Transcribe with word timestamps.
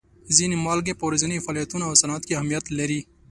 ځینې 0.35 0.55
مالګې 0.65 0.97
په 0.97 1.03
ورځیني 1.07 1.43
فعالیتونو 1.45 1.83
او 1.89 1.93
صنعت 2.01 2.23
کې 2.25 2.35
اهمیت 2.37 2.65
لري. 2.79 3.01